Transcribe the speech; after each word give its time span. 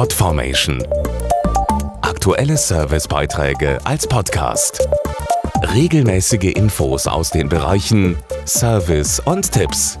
Podformation. 0.00 0.82
Aktuelle 2.00 2.56
Servicebeiträge 2.56 3.78
als 3.84 4.06
Podcast. 4.06 4.88
Regelmäßige 5.74 6.54
Infos 6.54 7.06
aus 7.06 7.28
den 7.28 7.50
Bereichen 7.50 8.16
Service 8.46 9.20
und 9.20 9.52
Tipps. 9.52 9.98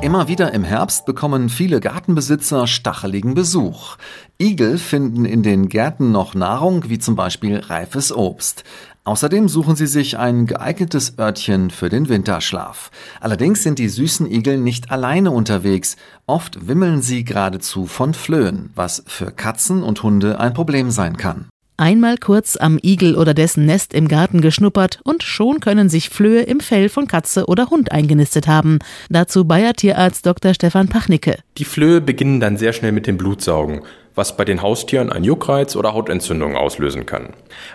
Immer 0.00 0.28
wieder 0.28 0.52
im 0.52 0.62
Herbst 0.62 1.06
bekommen 1.06 1.48
viele 1.48 1.80
Gartenbesitzer 1.80 2.68
stacheligen 2.68 3.34
Besuch. 3.34 3.96
Igel 4.40 4.78
finden 4.78 5.24
in 5.24 5.42
den 5.42 5.68
Gärten 5.68 6.12
noch 6.12 6.36
Nahrung, 6.36 6.88
wie 6.88 7.00
zum 7.00 7.16
Beispiel 7.16 7.58
reifes 7.58 8.12
Obst. 8.12 8.62
Außerdem 9.06 9.48
suchen 9.48 9.76
sie 9.76 9.86
sich 9.86 10.16
ein 10.16 10.46
geeignetes 10.46 11.18
Örtchen 11.18 11.68
für 11.68 11.90
den 11.90 12.08
Winterschlaf. 12.08 12.90
Allerdings 13.20 13.62
sind 13.62 13.78
die 13.78 13.90
süßen 13.90 14.30
Igel 14.30 14.56
nicht 14.56 14.90
alleine 14.90 15.30
unterwegs. 15.30 15.96
Oft 16.24 16.68
wimmeln 16.68 17.02
sie 17.02 17.22
geradezu 17.22 17.84
von 17.84 18.14
Flöhen, 18.14 18.70
was 18.74 19.04
für 19.06 19.30
Katzen 19.30 19.82
und 19.82 20.02
Hunde 20.02 20.40
ein 20.40 20.54
Problem 20.54 20.90
sein 20.90 21.18
kann. 21.18 21.48
Einmal 21.76 22.16
kurz 22.16 22.56
am 22.56 22.78
Igel 22.82 23.16
oder 23.16 23.34
dessen 23.34 23.66
Nest 23.66 23.92
im 23.92 24.08
Garten 24.08 24.40
geschnuppert 24.40 25.00
und 25.02 25.22
schon 25.22 25.60
können 25.60 25.88
sich 25.88 26.08
Flöhe 26.08 26.42
im 26.42 26.60
Fell 26.60 26.88
von 26.88 27.08
Katze 27.08 27.46
oder 27.46 27.68
Hund 27.68 27.92
eingenistet 27.92 28.46
haben. 28.46 28.78
Dazu 29.10 29.44
Bayer 29.44 29.74
Tierarzt 29.74 30.24
Dr. 30.24 30.54
Stefan 30.54 30.88
Pachnicke. 30.88 31.40
Die 31.58 31.64
Flöhe 31.64 32.00
beginnen 32.00 32.38
dann 32.38 32.56
sehr 32.56 32.72
schnell 32.72 32.92
mit 32.92 33.08
dem 33.08 33.18
Blutsaugen, 33.18 33.82
was 34.14 34.36
bei 34.36 34.44
den 34.44 34.62
Haustieren 34.62 35.10
ein 35.10 35.24
Juckreiz 35.24 35.76
oder 35.76 35.94
Hautentzündung 35.94 36.56
auslösen 36.56 37.06
kann. 37.06 37.30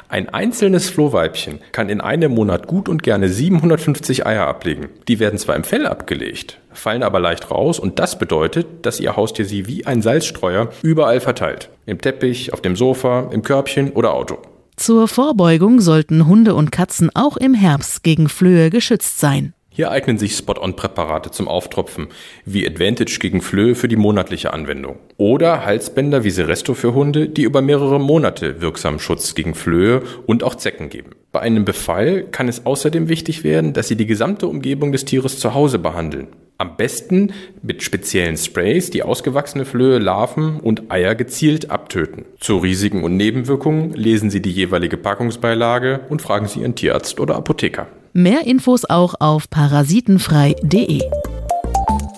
Ein 0.07 0.29
einzelnes 0.29 0.89
Flohweibchen 0.89 1.59
kann 1.71 1.89
in 1.89 2.01
einem 2.01 2.33
Monat 2.33 2.67
gut 2.67 2.89
und 2.89 3.03
gerne 3.03 3.29
750 3.29 4.25
Eier 4.25 4.47
ablegen. 4.47 4.89
Die 5.07 5.19
werden 5.19 5.39
zwar 5.39 5.55
im 5.55 5.63
Fell 5.63 5.85
abgelegt, 5.85 6.59
fallen 6.71 7.03
aber 7.03 7.19
leicht 7.19 7.51
raus 7.51 7.79
und 7.79 7.99
das 7.99 8.17
bedeutet, 8.17 8.85
dass 8.85 8.99
Ihr 8.99 9.15
Haustier 9.15 9.45
sie 9.45 9.67
wie 9.67 9.85
ein 9.85 10.01
Salzstreuer 10.01 10.69
überall 10.81 11.19
verteilt. 11.19 11.69
Im 11.85 11.99
Teppich, 11.99 12.53
auf 12.53 12.61
dem 12.61 12.75
Sofa, 12.75 13.29
im 13.31 13.41
Körbchen 13.41 13.91
oder 13.91 14.13
Auto. 14.13 14.37
Zur 14.75 15.09
Vorbeugung 15.09 15.81
sollten 15.81 16.25
Hunde 16.25 16.55
und 16.55 16.71
Katzen 16.71 17.09
auch 17.13 17.35
im 17.35 17.53
Herbst 17.53 18.01
gegen 18.01 18.29
Flöhe 18.29 18.69
geschützt 18.69 19.19
sein. 19.19 19.53
Hier 19.79 19.91
eignen 19.91 20.17
sich 20.17 20.35
Spot-on-Präparate 20.35 21.31
zum 21.31 21.47
Auftropfen, 21.47 22.07
wie 22.43 22.67
Advantage 22.67 23.17
gegen 23.21 23.39
Flöhe 23.39 23.75
für 23.75 23.87
die 23.87 23.95
monatliche 23.95 24.51
Anwendung. 24.51 24.97
Oder 25.15 25.63
Halsbänder 25.65 26.25
wie 26.25 26.31
Seresto 26.31 26.73
für 26.73 26.93
Hunde, 26.93 27.29
die 27.29 27.43
über 27.43 27.61
mehrere 27.61 27.97
Monate 27.97 28.59
wirksamen 28.59 28.99
Schutz 28.99 29.35
gegen 29.35 29.55
Flöhe 29.55 30.01
und 30.25 30.43
auch 30.43 30.55
Zecken 30.55 30.89
geben. 30.89 31.11
Bei 31.31 31.39
einem 31.39 31.63
Befall 31.63 32.23
kann 32.23 32.49
es 32.49 32.65
außerdem 32.65 33.07
wichtig 33.07 33.45
werden, 33.45 33.71
dass 33.71 33.87
Sie 33.87 33.95
die 33.95 34.05
gesamte 34.05 34.47
Umgebung 34.47 34.91
des 34.91 35.05
Tieres 35.05 35.39
zu 35.39 35.53
Hause 35.53 35.79
behandeln. 35.79 36.27
Am 36.57 36.75
besten 36.75 37.31
mit 37.61 37.81
speziellen 37.81 38.35
Sprays, 38.35 38.89
die 38.89 39.03
ausgewachsene 39.03 39.63
Flöhe, 39.63 39.97
Larven 39.97 40.59
und 40.59 40.91
Eier 40.91 41.15
gezielt 41.15 41.71
abtöten. 41.71 42.25
Zu 42.41 42.57
Risiken 42.57 43.01
und 43.05 43.15
Nebenwirkungen 43.15 43.93
lesen 43.93 44.29
Sie 44.29 44.41
die 44.41 44.51
jeweilige 44.51 44.97
Packungsbeilage 44.97 46.01
und 46.09 46.21
fragen 46.21 46.49
Sie 46.49 46.59
Ihren 46.59 46.75
Tierarzt 46.75 47.21
oder 47.21 47.37
Apotheker. 47.37 47.87
Mehr 48.13 48.47
Infos 48.47 48.85
auch 48.85 49.15
auf 49.19 49.49
parasitenfrei.de. 49.49 51.01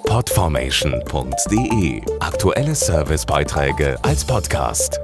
Podformation.de 0.06 2.02
Aktuelle 2.20 2.76
Servicebeiträge 2.76 3.98
als 4.04 4.26
Podcast. 4.26 5.00